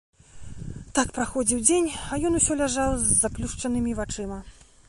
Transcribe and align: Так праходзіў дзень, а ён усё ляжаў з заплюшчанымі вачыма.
Так 0.99 1.11
праходзіў 1.17 1.59
дзень, 1.67 1.89
а 2.15 2.19
ён 2.31 2.39
усё 2.39 2.53
ляжаў 2.65 2.91
з 3.03 3.19
заплюшчанымі 3.23 3.91
вачыма. 4.01 4.43